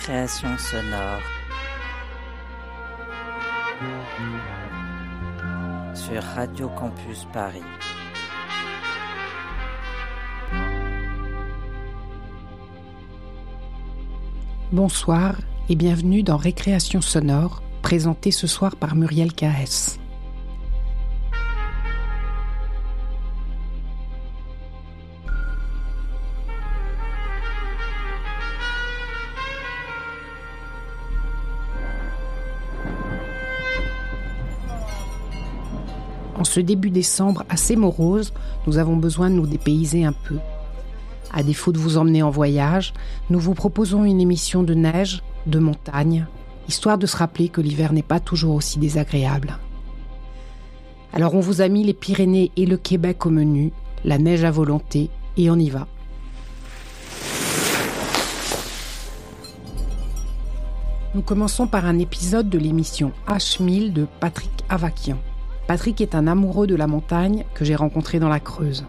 Récréation 0.00 0.56
sonore. 0.56 1.20
Sur 5.94 6.22
Radio 6.22 6.68
Campus 6.70 7.26
Paris. 7.34 7.60
Bonsoir 14.72 15.36
et 15.68 15.76
bienvenue 15.76 16.22
dans 16.22 16.38
Récréation 16.38 17.02
sonore, 17.02 17.62
présenté 17.82 18.30
ce 18.30 18.46
soir 18.46 18.76
par 18.76 18.96
Muriel 18.96 19.34
KS. 19.34 19.99
En 36.40 36.44
ce 36.44 36.58
début 36.58 36.88
décembre 36.88 37.44
assez 37.50 37.76
morose, 37.76 38.32
nous 38.66 38.78
avons 38.78 38.96
besoin 38.96 39.28
de 39.28 39.34
nous 39.34 39.46
dépayser 39.46 40.06
un 40.06 40.14
peu. 40.14 40.38
À 41.34 41.42
défaut 41.42 41.70
de 41.70 41.76
vous 41.76 41.98
emmener 41.98 42.22
en 42.22 42.30
voyage, 42.30 42.94
nous 43.28 43.38
vous 43.38 43.52
proposons 43.52 44.06
une 44.06 44.22
émission 44.22 44.62
de 44.62 44.72
neige, 44.72 45.22
de 45.44 45.58
montagne, 45.58 46.26
histoire 46.66 46.96
de 46.96 47.04
se 47.04 47.18
rappeler 47.18 47.50
que 47.50 47.60
l'hiver 47.60 47.92
n'est 47.92 48.02
pas 48.02 48.20
toujours 48.20 48.54
aussi 48.54 48.78
désagréable. 48.78 49.58
Alors 51.12 51.34
on 51.34 51.40
vous 51.40 51.60
a 51.60 51.68
mis 51.68 51.84
les 51.84 51.92
Pyrénées 51.92 52.52
et 52.56 52.64
le 52.64 52.78
Québec 52.78 53.26
au 53.26 53.30
menu, 53.30 53.70
la 54.06 54.16
neige 54.16 54.42
à 54.42 54.50
volonté, 54.50 55.10
et 55.36 55.50
on 55.50 55.56
y 55.56 55.68
va. 55.68 55.88
Nous 61.14 61.20
commençons 61.20 61.66
par 61.66 61.84
un 61.84 61.98
épisode 61.98 62.48
de 62.48 62.58
l'émission 62.58 63.12
H1000 63.28 63.92
de 63.92 64.06
Patrick 64.20 64.64
Avakian. 64.70 65.18
Patrick 65.70 66.00
est 66.00 66.16
un 66.16 66.26
amoureux 66.26 66.66
de 66.66 66.74
la 66.74 66.88
montagne 66.88 67.44
que 67.54 67.64
j'ai 67.64 67.76
rencontré 67.76 68.18
dans 68.18 68.28
la 68.28 68.40
Creuse. 68.40 68.84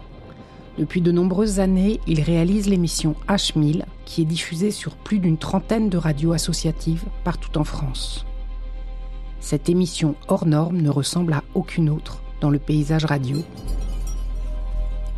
Depuis 0.78 1.00
de 1.00 1.12
nombreuses 1.12 1.60
années, 1.60 2.00
il 2.08 2.20
réalise 2.20 2.68
l'émission 2.68 3.14
H1000 3.28 3.84
qui 4.04 4.22
est 4.22 4.24
diffusée 4.24 4.72
sur 4.72 4.96
plus 4.96 5.20
d'une 5.20 5.38
trentaine 5.38 5.90
de 5.90 5.96
radios 5.96 6.32
associatives 6.32 7.04
partout 7.22 7.56
en 7.56 7.62
France. 7.62 8.26
Cette 9.38 9.68
émission 9.68 10.16
hors 10.26 10.44
norme 10.44 10.78
ne 10.78 10.90
ressemble 10.90 11.34
à 11.34 11.44
aucune 11.54 11.88
autre 11.88 12.20
dans 12.40 12.50
le 12.50 12.58
paysage 12.58 13.04
radio. 13.04 13.36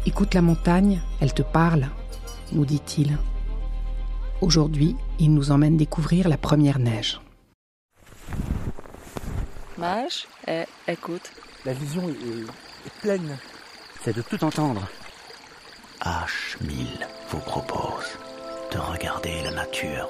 Écoute 0.04 0.34
la 0.34 0.42
montagne, 0.42 1.00
elle 1.22 1.32
te 1.32 1.40
parle, 1.40 1.88
nous 2.52 2.66
dit-il. 2.66 3.16
Aujourd'hui, 4.42 4.96
il 5.18 5.32
nous 5.32 5.50
emmène 5.50 5.78
découvrir 5.78 6.28
la 6.28 6.36
première 6.36 6.78
neige. 6.78 7.22
Eh, 10.46 10.64
écoute. 10.86 11.32
La 11.64 11.72
vision 11.72 12.08
est, 12.08 12.12
est- 12.12 12.86
est 12.86 13.00
pleine. 13.00 13.38
C'est 14.04 14.14
de 14.14 14.22
tout 14.22 14.42
entendre. 14.44 14.86
H1000 16.02 17.06
vous 17.30 17.38
propose 17.40 18.18
de 18.72 18.78
regarder 18.78 19.42
la 19.42 19.52
nature 19.52 20.08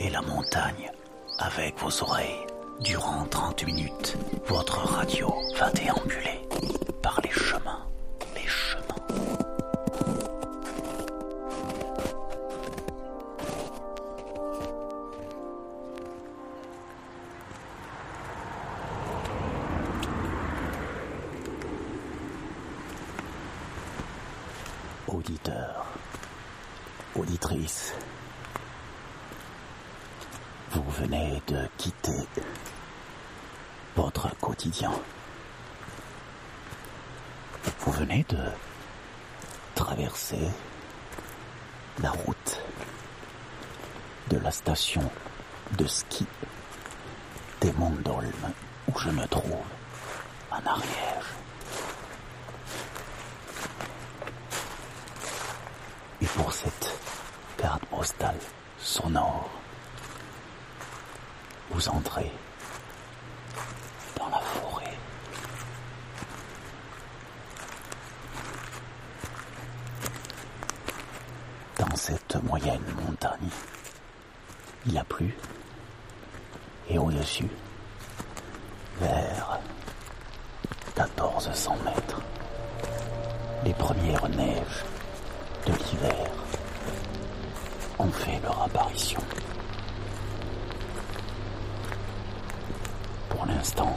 et 0.00 0.10
la 0.10 0.22
montagne 0.22 0.90
avec 1.38 1.78
vos 1.78 2.02
oreilles. 2.02 2.46
Durant 2.80 3.26
30 3.26 3.64
minutes, 3.66 4.16
votre 4.46 4.78
radio 4.78 5.32
va 5.58 5.70
déambuler 5.70 6.40
sonore, 58.78 59.50
vous 61.70 61.88
entrez 61.88 62.30
dans 64.16 64.28
la 64.28 64.38
forêt. 64.38 64.98
Dans 71.78 71.96
cette 71.96 72.36
moyenne 72.44 72.84
montagne, 73.06 73.48
il 74.86 74.98
a 74.98 75.04
plu. 75.04 75.34
Et 76.88 76.98
au-dessus, 76.98 77.48
vers 79.00 79.60
1400 80.96 81.76
mètres, 81.84 82.20
les 83.64 83.74
premières 83.74 84.28
neiges 84.30 84.84
de 85.66 85.72
l'hiver 85.72 86.29
fait 88.12 88.40
leur 88.42 88.62
apparition. 88.62 89.20
Pour 93.28 93.46
l'instant, 93.46 93.96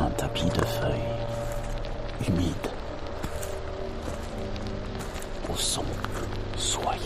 un 0.00 0.10
tapis 0.10 0.46
de 0.46 0.64
feuilles 0.64 2.28
humides 2.28 2.70
au 5.52 5.56
son 5.56 5.84
soyeux 6.56 7.00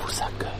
vous 0.00 0.22
accueille. 0.22 0.55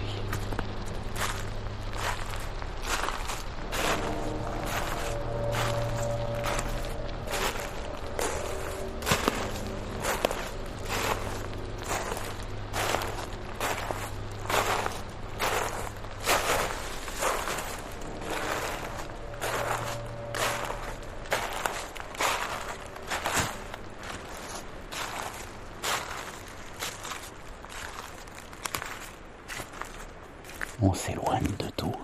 On 30.89 30.95
s'éloigne 30.95 31.49
de 31.59 31.69
tout. 31.77 31.97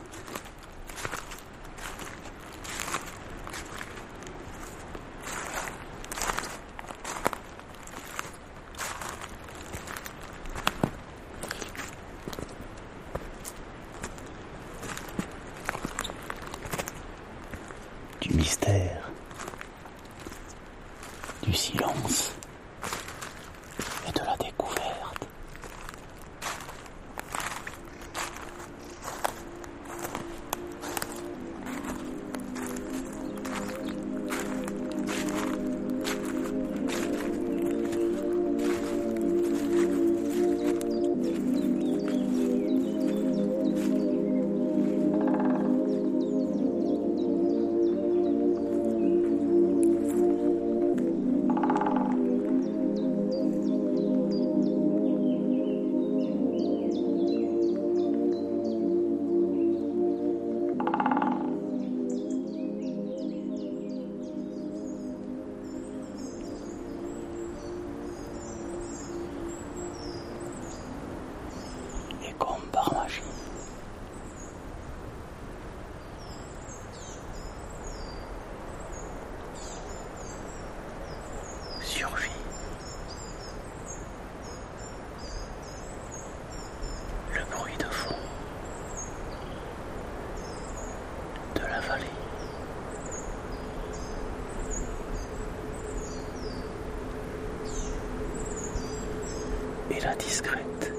Et 100.12 100.14
la 100.14 100.16
discrète 100.16 100.92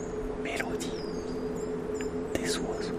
mélodie 0.44 0.92
des 2.34 2.58
oiseaux. 2.58 2.94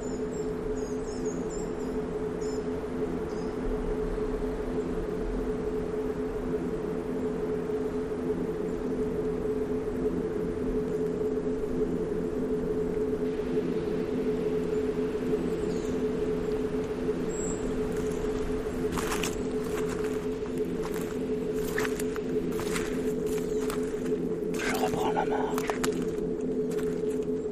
Je 24.57 24.75
reprends 24.77 25.13
la 25.13 25.25
marche 25.25 25.41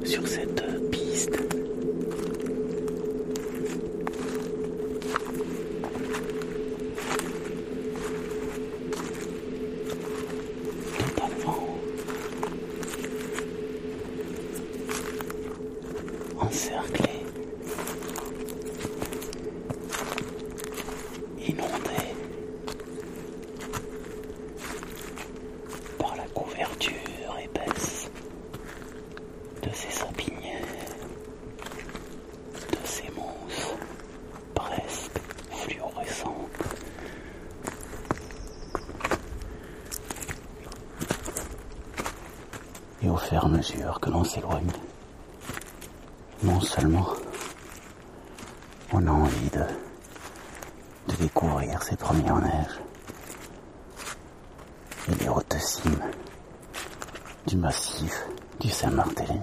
sur 0.05 0.27
cette 0.27 0.63
piste. 0.91 1.37
Totalement 10.97 11.67
encerclé, 16.39 17.09
inondé 21.47 22.03
par 25.99 26.15
la 26.15 26.23
couverture 26.33 26.93
épaisse 27.43 28.09
de 29.61 29.69
ces 29.73 29.89
sapinières, 29.91 30.59
de 32.71 32.77
ces 32.85 33.09
mousses 33.11 33.75
presque 34.55 35.19
fluorescentes. 35.51 36.33
Et 43.01 43.09
au 43.09 43.17
fur 43.17 43.35
et 43.35 43.83
à 43.83 43.93
s'éloigne, 44.21 44.69
non 46.43 46.59
seulement 46.59 47.07
on 48.91 49.07
a 49.07 49.11
envie 49.11 49.49
de, 49.49 49.63
de 51.07 51.15
découvrir 51.15 51.81
ces 51.81 51.95
premières 51.95 52.39
neiges, 52.41 52.79
et 55.07 55.15
les 55.15 55.29
hautes 55.29 55.57
cimes 55.57 56.03
du 57.47 57.55
massif 57.57 58.25
du 58.59 58.69
Saint-Barthélemy. 58.69 59.39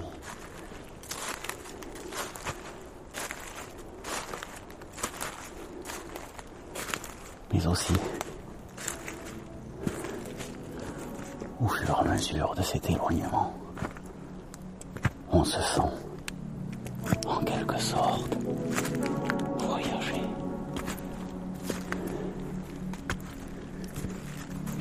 Mais 7.52 7.66
aussi, 7.66 7.94
au 11.60 11.68
fur 11.68 11.88
et 11.90 12.08
à 12.08 12.12
mesure 12.12 12.54
de 12.54 12.62
cet 12.62 12.88
éloignement, 12.88 13.52
on 15.40 15.44
se 15.44 15.62
sent, 15.62 15.80
en 17.26 17.42
quelque 17.44 17.78
sorte, 17.78 18.36
voyager. 19.58 20.22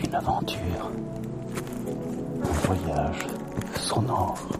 Une 0.04 0.16
aventure, 0.16 0.92
un 2.44 2.68
voyage 2.68 3.28
sonore. 3.78 4.59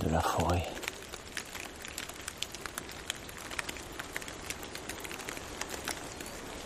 De 0.00 0.10
la 0.10 0.20
forêt. 0.20 0.66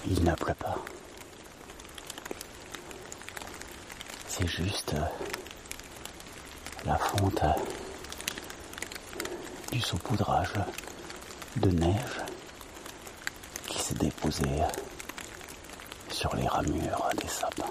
Il 0.07 0.25
ne 0.25 0.35
pleut 0.35 0.54
pas. 0.54 0.76
C'est 4.26 4.47
juste 4.47 4.95
euh, 4.95 5.04
la 6.85 6.97
fonte 6.97 7.42
euh, 7.45 7.52
du 9.73 9.80
saupoudrage 9.80 10.54
de 11.57 11.71
neige 11.71 12.21
qui 13.68 13.78
s'est 13.78 13.95
déposé 13.95 14.45
euh, 14.45 14.66
sur 16.11 16.35
les 16.37 16.47
ramures 16.47 17.11
des 17.21 17.28
sapins. 17.28 17.64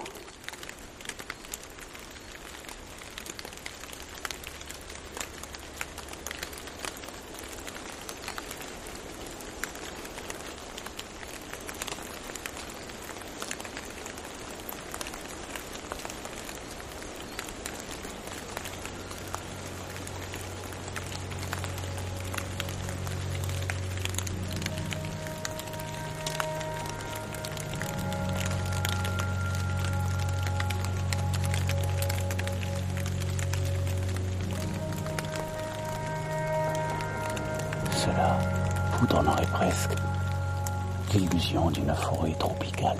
Forêt 42.48 42.96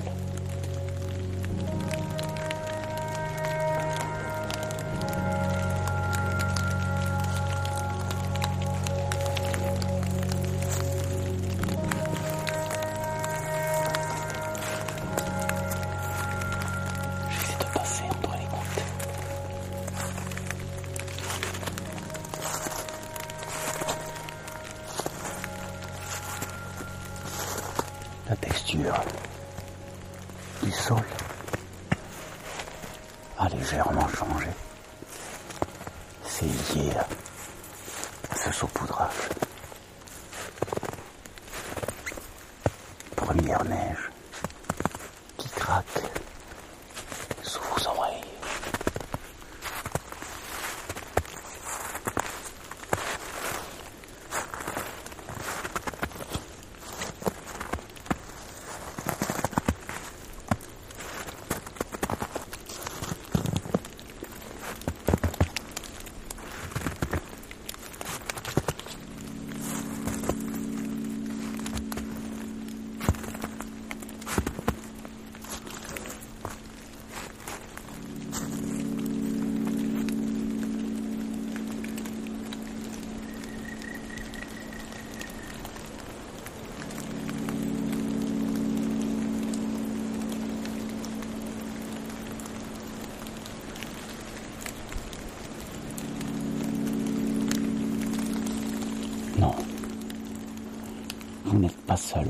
pas 101.88 101.96
seul. 101.96 102.28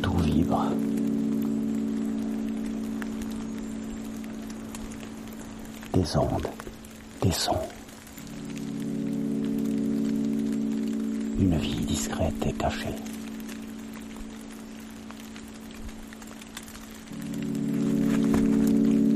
Tout 0.00 0.16
vibre. 0.18 0.62
Des 5.92 6.16
ondes, 6.16 6.48
des 7.20 7.32
sons. 7.32 7.58
Une 11.40 11.58
vie 11.58 11.84
discrète 11.84 12.46
et 12.46 12.52
cachée. 12.52 12.94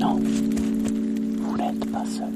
Non, 0.01 0.19
vous 0.19 1.57
n'êtes 1.57 1.93
pas 1.93 2.05
seul. 2.05 2.27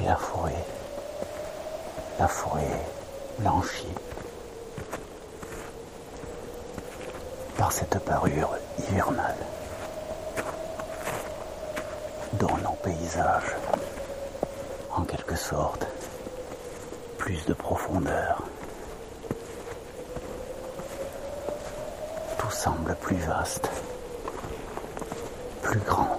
Et 0.00 0.04
la 0.04 0.14
forêt, 0.16 0.64
la 2.20 2.28
forêt 2.28 2.62
blanchie 3.40 3.88
par 7.56 7.72
cette 7.72 7.97
parure 8.08 8.56
hivernale 8.78 9.36
donne 12.34 12.66
au 12.66 12.76
paysage, 12.82 13.54
en 14.96 15.02
quelque 15.02 15.36
sorte, 15.36 15.86
plus 17.18 17.44
de 17.44 17.52
profondeur. 17.52 18.42
Tout 22.38 22.50
semble 22.50 22.94
plus 23.02 23.16
vaste, 23.16 23.70
plus 25.62 25.80
grand. 25.80 26.17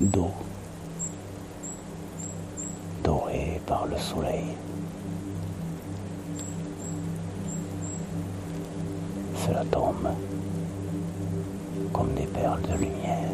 D'eau 0.00 0.30
dorée 3.02 3.60
par 3.66 3.86
le 3.86 3.96
soleil. 3.96 4.44
Cela 9.46 9.64
tombe 9.70 10.08
comme 11.92 12.12
des 12.14 12.26
perles 12.26 12.62
de 12.62 12.74
lumière. 12.74 13.30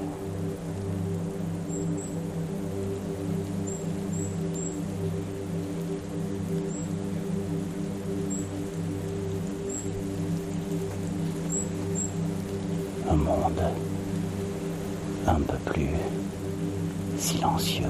Silencieux 17.43 17.87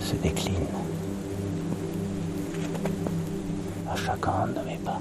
se 0.00 0.16
décline 0.16 0.66
à 3.88 3.94
chacun 3.94 4.48
de 4.48 4.66
mes 4.66 4.76
pas. 4.78 4.98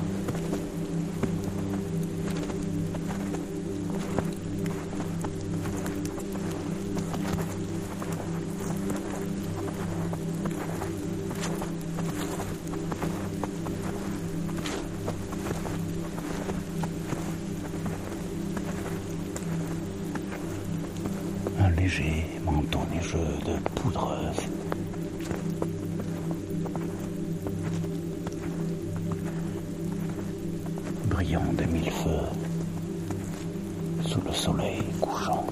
Brillant 31.27 31.53
de 31.57 31.65
mille 31.65 31.91
feux 31.91 32.29
sous 34.07 34.21
le 34.21 34.31
soleil 34.31 34.81
couchant. 35.01 35.45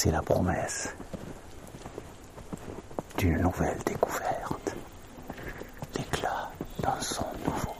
C'est 0.00 0.12
la 0.12 0.22
promesse 0.22 0.94
d'une 3.16 3.38
nouvelle 3.38 3.78
découverte, 3.84 4.76
l'éclat 5.96 6.52
d'un 6.80 7.00
son 7.00 7.26
nouveau. 7.44 7.74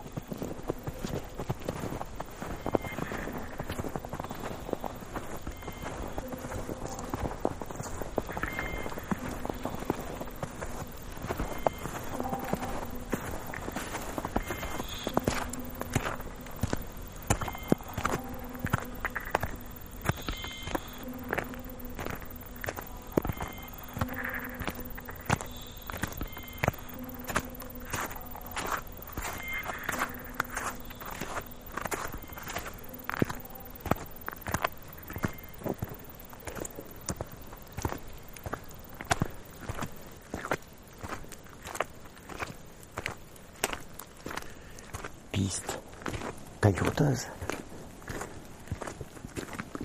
piste 45.38 45.78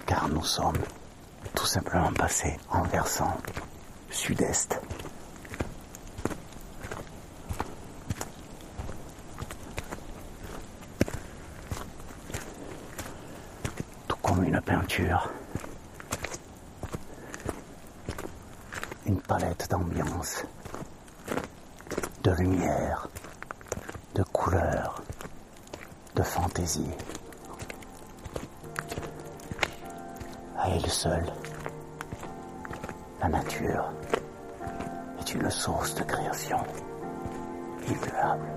Car 0.08 0.28
nous 0.30 0.44
sommes 0.44 0.80
tout 1.54 1.68
simplement 1.68 2.12
passés 2.12 2.58
en 2.72 2.82
versant 2.82 3.38
sud-est. 4.10 4.82
Tout 14.08 14.18
comme 14.24 14.44
une 14.44 14.60
peinture. 14.62 15.30
Une 19.06 19.22
palette 19.22 19.68
d'ambiance, 19.70 20.46
de 22.24 22.32
lumière, 22.32 23.08
de 24.16 24.24
couleurs, 24.24 25.03
de 26.16 26.24
fantaisie. 26.24 26.92
À 30.58 30.70
elle 30.70 30.90
seule, 30.90 31.32
la 33.22 33.30
nature 33.30 33.92
est 35.20 35.34
une 35.34 35.50
source 35.50 35.96
de 35.96 36.04
création 36.04 36.60
immuable. 37.88 38.48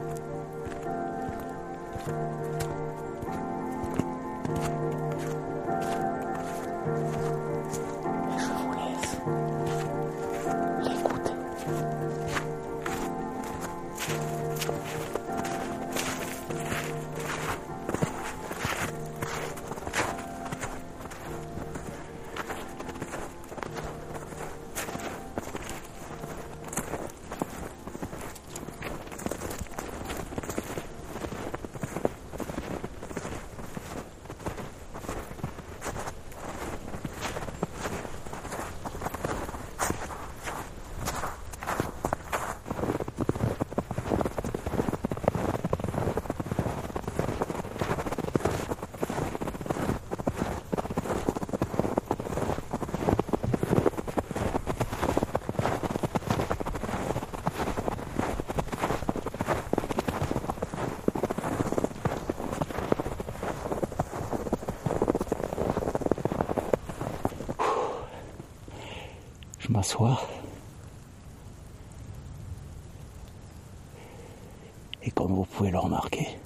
Et 75.02 75.10
comme 75.10 75.34
vous 75.34 75.44
pouvez 75.44 75.70
le 75.70 75.78
remarquer, 75.78 76.38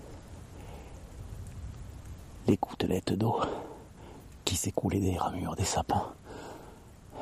les 2.48 2.56
gouttelettes 2.56 3.12
d'eau 3.12 3.40
qui 4.44 4.56
s'écoulaient 4.56 4.98
des 4.98 5.16
ramures 5.16 5.54
des 5.54 5.64
sapins 5.64 6.12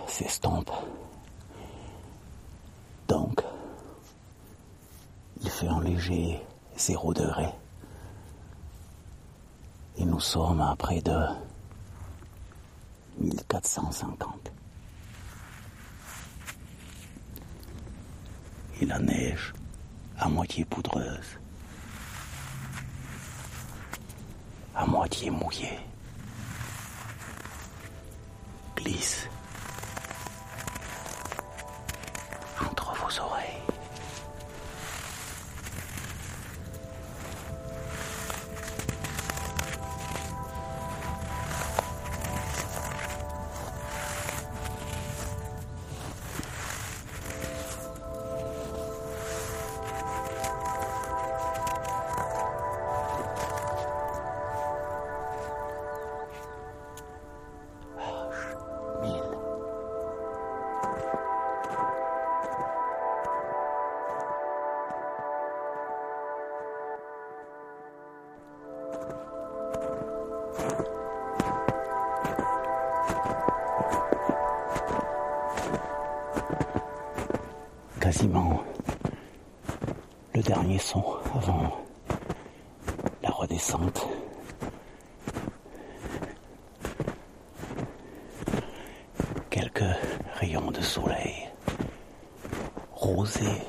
s'estompent. 0.06 0.72
Donc, 3.06 3.42
il 5.42 5.50
fait 5.50 5.68
un 5.68 5.82
léger 5.82 6.40
zéro 6.76 7.12
degré. 7.12 7.50
Et 9.98 10.06
nous 10.06 10.20
sommes 10.20 10.62
à 10.62 10.74
près 10.74 11.02
de 11.02 11.18
1450. 13.18 14.52
et 18.77 18.77
la 18.88 18.98
neige 18.98 19.52
à 20.18 20.28
moitié 20.30 20.64
poudreuse, 20.64 21.38
à 24.74 24.86
moitié 24.86 25.30
mouillée, 25.30 25.78
glisse 28.76 29.27
de 90.66 90.80
soleil 90.80 91.48
rosés 92.92 93.62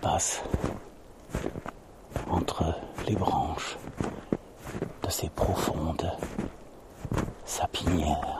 passent 0.00 0.42
entre 2.28 2.74
les 3.06 3.14
branches 3.14 3.78
de 5.02 5.10
ces 5.10 5.28
profondes 5.28 6.10
sapinières. 7.44 8.31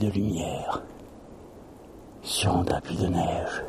De 0.00 0.08
lumière 0.08 0.80
sur 2.22 2.56
un 2.56 2.64
tapis 2.64 2.96
de 2.96 3.06
neige. 3.06 3.62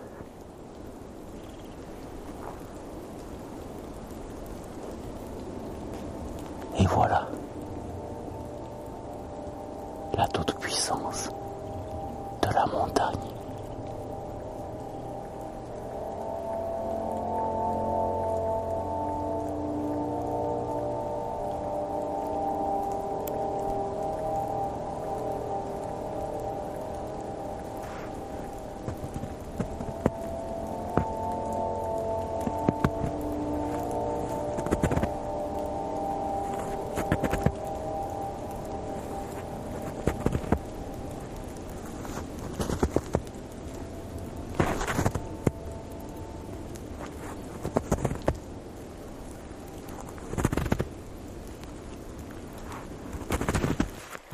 Et 6.79 6.85
voilà 6.85 7.27
la 10.17 10.25
toute-puissance 10.27 11.29
de 12.41 12.53
la 12.53 12.65
montagne. 12.65 13.17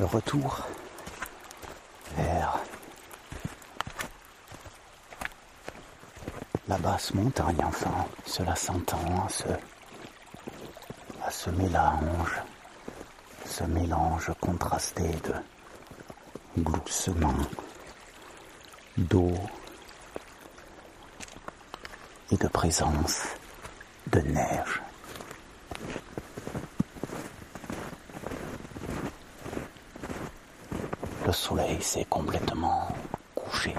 Retour 0.08 0.66
vers 2.16 2.58
la 6.66 6.78
basse 6.78 7.14
montagne, 7.14 7.60
enfin, 7.64 8.06
cela 8.26 8.56
s'entend 8.56 9.26
à 9.26 9.28
ce, 9.28 9.48
à 11.24 11.30
ce 11.30 11.50
mélange, 11.50 12.42
ce 13.44 13.64
mélange 13.64 14.32
contrasté 14.40 15.02
de 15.02 16.62
gloussement, 16.62 17.34
d'eau 18.96 19.32
et 22.30 22.36
de 22.36 22.48
présence 22.48 23.22
de 24.08 24.20
neige. 24.20 24.82
Soleil 31.38 31.80
s'est 31.80 32.04
complètement 32.10 32.88
couché. 33.34 33.72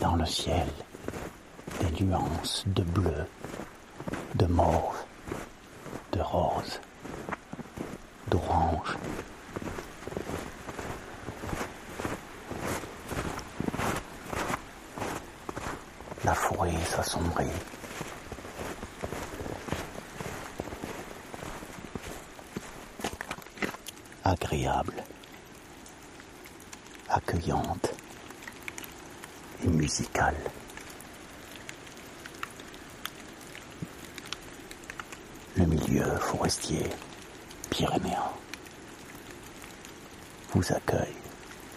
Dans 0.00 0.14
le 0.14 0.24
ciel, 0.24 0.68
des 1.80 2.04
nuances 2.04 2.62
de 2.66 2.82
bleu, 2.84 3.26
de 4.36 4.46
mauve, 4.46 4.96
de 6.12 6.20
rose, 6.20 6.80
d'orange. 8.28 8.96
La 16.24 16.34
forêt 16.34 16.72
s'assombrit. 16.88 17.50
Agréable, 24.32 25.04
accueillante 27.08 27.92
et 29.62 29.68
musicale. 29.68 30.36
Le 35.56 35.66
milieu 35.66 36.04
forestier 36.18 36.88
pyrénéen 37.68 38.24
vous 40.54 40.72
accueille 40.72 41.16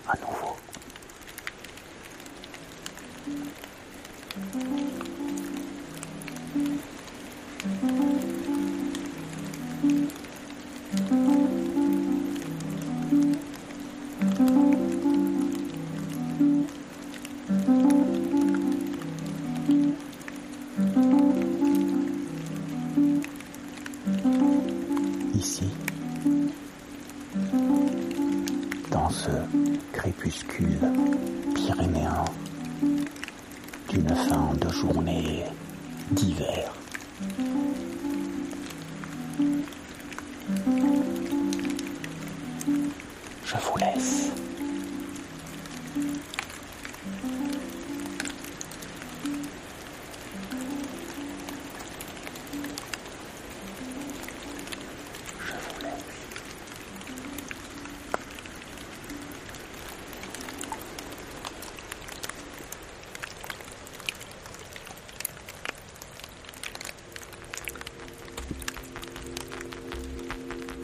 à 0.07 0.15
nouveau. 0.19 0.55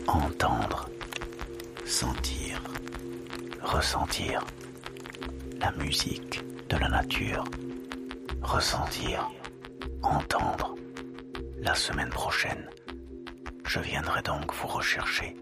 Entendre, 0.07 0.89
sentir, 1.85 2.61
ressentir 3.61 4.43
la 5.59 5.71
musique 5.73 6.41
de 6.69 6.77
la 6.77 6.89
nature, 6.89 7.43
ressentir, 8.41 9.29
entendre. 10.01 10.75
La 11.59 11.75
semaine 11.75 12.09
prochaine, 12.09 12.69
je 13.65 13.79
viendrai 13.79 14.21
donc 14.23 14.53
vous 14.53 14.67
rechercher 14.67 15.35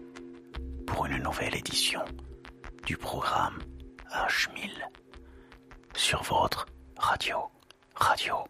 pour 0.86 1.06
une 1.06 1.22
nouvelle 1.22 1.56
édition 1.56 2.02
du 2.86 2.96
programme 2.96 3.58
H1000 4.12 4.70
sur 5.94 6.22
votre 6.22 6.66
radio. 6.96 7.38
Radio. 7.94 8.49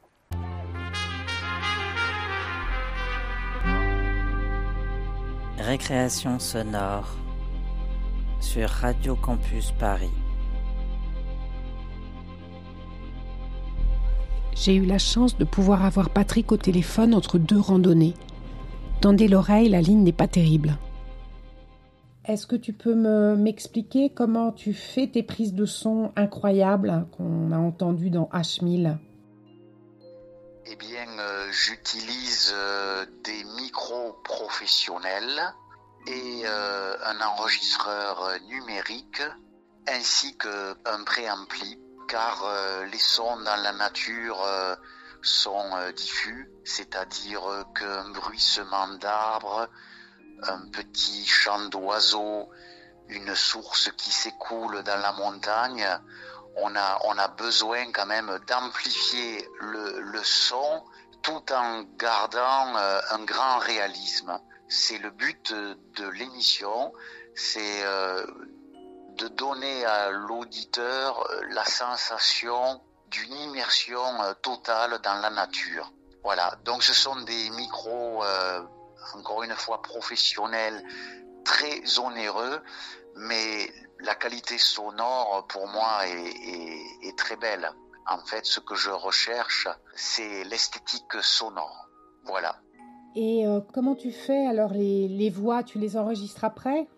Récréation 5.61 6.39
sonore 6.39 7.07
sur 8.41 8.67
Radio 8.67 9.15
Campus 9.15 9.73
Paris. 9.79 10.09
J'ai 14.55 14.75
eu 14.75 14.87
la 14.87 14.97
chance 14.97 15.37
de 15.37 15.45
pouvoir 15.45 15.85
avoir 15.85 16.09
Patrick 16.09 16.51
au 16.51 16.57
téléphone 16.57 17.13
entre 17.13 17.39
deux 17.39 17.61
randonnées. 17.61 18.15
Tendez 19.03 19.29
l'oreille, 19.29 19.69
la 19.69 19.83
ligne 19.83 20.03
n'est 20.03 20.13
pas 20.13 20.29
terrible. 20.29 20.79
Est-ce 22.25 22.47
que 22.47 22.57
tu 22.57 22.73
peux 22.73 22.95
me 22.95 23.37
m'expliquer 23.37 24.09
comment 24.09 24.53
tu 24.53 24.73
fais 24.73 25.09
tes 25.09 25.23
prises 25.23 25.55
de 25.55 25.67
son 25.67 26.11
incroyables 26.17 27.05
qu'on 27.13 27.53
a 27.53 27.59
entendues 27.59 28.11
dans 28.11 28.31
H1000 28.33 28.97
Eh 30.73 30.77
bien, 30.77 31.19
euh, 31.19 31.51
j'utilise 31.51 32.53
euh, 32.55 33.05
des 33.25 33.43
micros 33.43 34.13
professionnels 34.23 35.53
et 36.07 36.43
euh, 36.45 36.97
un 37.07 37.21
enregistreur 37.23 38.39
numérique 38.49 39.21
ainsi 39.89 40.39
qu'un 40.39 41.03
préampli 41.05 41.77
car 42.07 42.45
les 42.87 42.99
sons 43.01 43.39
dans 43.39 43.57
la 43.63 43.73
nature 43.73 44.45
sont 45.23 45.91
diffus, 45.97 46.51
c'est-à-dire 46.65 47.65
qu'un 47.75 48.09
bruissement 48.11 48.89
d'arbres, 48.95 49.69
un 50.43 50.69
petit 50.71 51.25
chant 51.25 51.69
d'oiseau, 51.69 52.49
une 53.09 53.35
source 53.35 53.91
qui 53.97 54.11
s'écoule 54.11 54.83
dans 54.83 55.01
la 55.01 55.13
montagne, 55.13 55.87
on 56.63 56.75
a, 56.77 56.99
on 57.05 57.19
a 57.19 57.29
besoin 57.29 57.93
quand 57.93 58.07
même 58.07 58.39
d'amplifier 58.47 59.49
le, 59.61 60.01
le 60.01 60.25
son 60.25 60.83
tout 61.23 61.53
en 61.53 61.83
gardant 61.99 62.77
euh, 62.77 63.01
un 63.11 63.25
grand 63.25 63.59
réalisme. 63.59 64.39
C'est 64.69 64.99
le 64.99 65.11
but 65.11 65.53
de 65.53 66.09
l'émission, 66.09 66.93
c'est 67.35 67.85
euh, 67.85 68.25
de 69.17 69.29
donner 69.29 69.85
à 69.85 70.11
l'auditeur 70.11 71.27
euh, 71.31 71.43
la 71.51 71.65
sensation 71.65 72.81
d'une 73.09 73.33
immersion 73.33 74.01
totale 74.41 75.01
dans 75.03 75.15
la 75.15 75.31
nature. 75.31 75.93
Voilà, 76.23 76.55
donc 76.65 76.85
ce 76.85 76.95
sont 76.95 77.17
des 77.23 77.51
micros, 77.51 78.23
encore 79.15 79.43
une 79.43 79.57
fois, 79.57 79.83
professionnels, 79.83 80.85
très 81.45 81.99
onéreux, 81.99 82.63
mais 83.17 83.73
la 84.03 84.15
qualité 84.15 84.59
sonore 84.59 85.47
pour 85.49 85.67
moi 85.69 86.07
est 86.07 87.17
très 87.17 87.37
belle. 87.37 87.71
En 88.07 88.19
fait, 88.19 88.45
ce 88.45 88.61
que 88.61 88.75
je 88.75 88.91
recherche, 88.91 89.69
c'est 89.95 90.45
l'esthétique 90.45 91.23
sonore. 91.23 91.89
Voilà. 92.25 92.61
Et 93.15 93.47
euh, 93.47 93.61
comment 93.73 93.95
tu 93.95 94.13
fais 94.13 94.47
alors 94.47 94.73
les, 94.73 95.31
voix? 95.31 95.63
Tu 95.63 95.79
les 95.79 95.97
enregistres 95.97 96.45
après? 96.45 96.89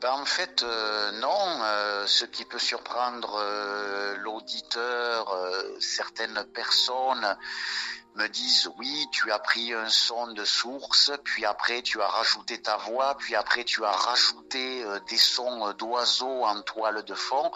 Ben, 0.00 0.12
en 0.12 0.24
fait, 0.24 0.62
euh, 0.62 1.12
non. 1.20 1.62
Euh, 1.62 2.06
ce 2.06 2.24
qui 2.24 2.44
peut 2.44 2.58
surprendre 2.58 3.42
l'auditeur, 4.18 5.36
certaines 5.80 6.44
personnes 6.54 7.36
me 8.14 8.28
disent 8.28 8.70
oui, 8.78 9.06
tu 9.10 9.30
as 9.32 9.38
pris 9.38 9.72
un 9.72 9.88
son 9.88 10.32
de 10.32 10.44
source, 10.44 11.12
puis 11.24 11.44
après 11.44 11.82
tu 11.82 12.00
as 12.00 12.06
rajouté 12.06 12.60
ta 12.62 12.76
voix, 12.76 13.16
puis 13.18 13.34
après 13.34 13.64
tu 13.64 13.84
as 13.84 13.90
rajouté 13.90 14.84
des 15.08 15.18
sons 15.18 15.72
d'oiseaux 15.72 16.44
en 16.44 16.62
toile 16.62 17.02
de 17.04 17.14
fond. 17.14 17.50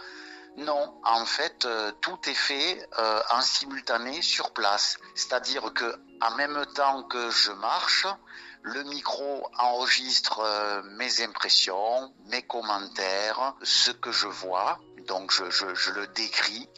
Non, 0.58 1.00
en 1.04 1.24
fait, 1.24 1.66
euh, 1.66 1.92
tout 2.00 2.18
est 2.28 2.34
fait 2.34 2.84
euh, 2.98 3.20
en 3.30 3.40
simultané 3.40 4.22
sur 4.22 4.50
place. 4.50 4.98
C'est-à-dire 5.14 5.72
que 5.72 5.94
en 6.20 6.34
même 6.34 6.66
temps 6.74 7.04
que 7.04 7.30
je 7.30 7.52
marche, 7.52 8.08
le 8.62 8.82
micro 8.82 9.48
enregistre 9.56 10.40
euh, 10.40 10.82
mes 10.96 11.22
impressions, 11.22 12.12
mes 12.26 12.42
commentaires, 12.42 13.54
ce 13.62 13.92
que 13.92 14.10
je 14.10 14.26
vois. 14.26 14.80
Donc 15.06 15.30
je, 15.32 15.90
le 15.92 16.08
décris 16.08 16.68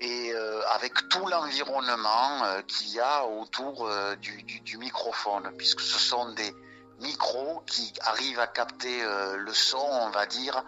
et 0.00 0.32
avec 0.72 1.08
tout 1.08 1.26
l'environnement 1.26 2.62
qu'il 2.68 2.90
y 2.90 3.00
a 3.00 3.24
autour 3.26 3.90
du, 4.20 4.42
du, 4.42 4.78
microphone, 4.78 5.52
puisque 5.56 5.80
ce 5.80 5.98
sont 5.98 6.30
des 6.32 6.54
micros 7.00 7.62
qui 7.66 7.92
arrivent 8.02 8.38
à 8.38 8.46
capter 8.46 9.02
le 9.36 9.52
son, 9.52 9.78
on 9.78 10.10
va 10.10 10.26
dire, 10.26 10.64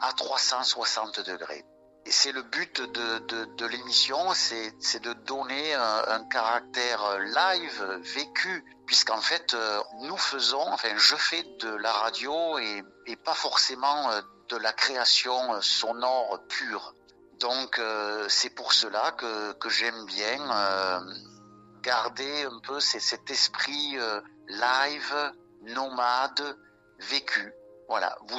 à 0.00 0.12
360 0.12 1.20
degrés 1.20 1.64
c'est 2.06 2.32
le 2.32 2.42
but 2.42 2.80
de, 2.80 3.66
l'émission, 3.66 4.32
c'est 4.34 5.00
de 5.00 5.12
donner 5.12 5.74
un, 5.74 6.24
caractère 6.24 7.18
live, 7.18 8.00
vécu, 8.14 8.64
puisqu'en 8.86 9.20
fait, 9.20 9.54
euh, 9.54 9.80
nous 10.02 10.16
faisons, 10.16 10.66
enfin, 10.68 10.96
je 10.96 11.16
fais 11.16 11.42
de 11.60 11.68
la 11.68 11.92
radio 11.92 12.58
et, 12.58 12.82
pas 13.24 13.34
forcément 13.34 14.10
euh, 14.10 14.20
de 14.48 14.56
la 14.56 14.72
création 14.72 15.60
sonore 15.60 16.40
pure. 16.48 16.94
Donc, 17.40 17.78
euh, 17.78 18.26
c'est 18.28 18.50
pour 18.50 18.72
cela 18.72 19.12
que, 19.12 19.68
j'aime 19.68 20.04
bien 20.06 21.02
garder 21.82 22.44
un 22.44 22.60
peu 22.60 22.78
cet 22.80 23.30
esprit 23.30 23.96
live, 24.48 25.32
nomade, 25.62 26.56
vécu. 26.98 27.52
Voilà, 27.88 28.16